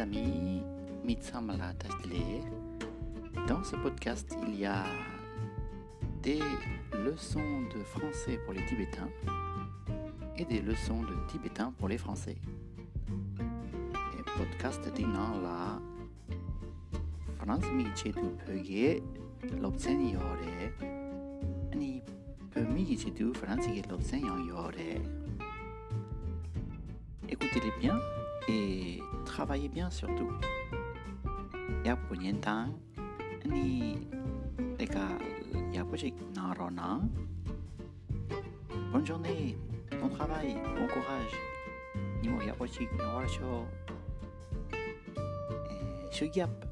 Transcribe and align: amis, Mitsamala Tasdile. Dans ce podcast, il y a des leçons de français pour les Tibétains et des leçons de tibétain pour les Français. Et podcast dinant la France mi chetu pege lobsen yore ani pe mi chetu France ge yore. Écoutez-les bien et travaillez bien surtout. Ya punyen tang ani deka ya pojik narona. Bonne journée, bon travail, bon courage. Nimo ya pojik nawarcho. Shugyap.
amis, 0.00 0.62
Mitsamala 1.04 1.74
Tasdile. 1.74 2.40
Dans 3.46 3.62
ce 3.62 3.76
podcast, 3.76 4.34
il 4.48 4.58
y 4.58 4.64
a 4.64 4.84
des 6.22 6.40
leçons 7.04 7.62
de 7.74 7.82
français 7.84 8.38
pour 8.44 8.54
les 8.54 8.64
Tibétains 8.64 9.10
et 10.38 10.46
des 10.46 10.62
leçons 10.62 11.02
de 11.02 11.14
tibétain 11.28 11.74
pour 11.78 11.88
les 11.88 11.98
Français. 11.98 12.36
Et 13.90 14.38
podcast 14.38 14.80
dinant 14.94 15.38
la 15.42 15.78
France 17.38 17.70
mi 17.74 17.84
chetu 17.94 18.30
pege 18.46 19.02
lobsen 19.60 20.00
yore 20.08 20.72
ani 21.72 22.02
pe 22.50 22.60
mi 22.60 22.96
chetu 22.96 23.34
France 23.34 23.68
ge 23.68 23.82
yore. 24.48 25.02
Écoutez-les 27.28 27.72
bien 27.80 27.98
et 28.48 29.00
travaillez 29.40 29.68
bien 29.72 29.88
surtout. 29.88 30.28
Ya 31.80 31.96
punyen 31.96 32.36
tang 32.44 32.76
ani 33.40 33.96
deka 34.76 35.16
ya 35.72 35.80
pojik 35.80 36.12
narona. 36.36 37.00
Bonne 38.92 39.06
journée, 39.06 39.56
bon 39.96 40.10
travail, 40.12 40.60
bon 40.76 40.86
courage. 40.92 41.32
Nimo 42.20 42.44
ya 42.44 42.52
pojik 42.52 42.92
nawarcho. 43.00 43.64
Shugyap. 46.12 46.69